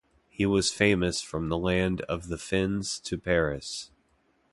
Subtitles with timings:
[0.29, 3.91] He was famous from the land of the Finns to Paris.